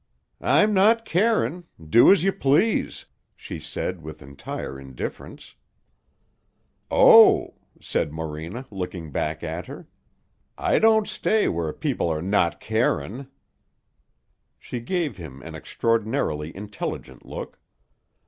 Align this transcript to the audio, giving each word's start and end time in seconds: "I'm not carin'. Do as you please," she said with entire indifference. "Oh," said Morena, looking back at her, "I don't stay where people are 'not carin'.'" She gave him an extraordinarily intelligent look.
"I'm 0.41 0.73
not 0.73 1.05
carin'. 1.05 1.65
Do 1.79 2.11
as 2.11 2.23
you 2.23 2.33
please," 2.33 3.05
she 3.35 3.59
said 3.59 4.01
with 4.01 4.23
entire 4.23 4.79
indifference. 4.79 5.53
"Oh," 6.89 7.53
said 7.79 8.11
Morena, 8.11 8.65
looking 8.71 9.11
back 9.11 9.43
at 9.43 9.67
her, 9.67 9.87
"I 10.57 10.79
don't 10.79 11.07
stay 11.07 11.47
where 11.47 11.71
people 11.71 12.09
are 12.09 12.19
'not 12.23 12.59
carin'.'" 12.59 13.27
She 14.57 14.79
gave 14.79 15.17
him 15.17 15.39
an 15.43 15.53
extraordinarily 15.53 16.51
intelligent 16.57 17.23
look. 17.23 17.59